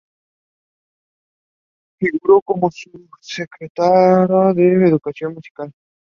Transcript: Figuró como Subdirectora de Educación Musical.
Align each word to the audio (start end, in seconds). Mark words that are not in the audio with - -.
Figuró 1.99 2.41
como 2.41 2.71
Subdirectora 2.71 4.51
de 4.55 4.87
Educación 4.87 5.35
Musical. 5.35 5.71